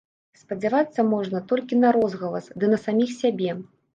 [0.43, 3.51] Спадзявацца можна толькі на розгалас, ды на саміх сябе.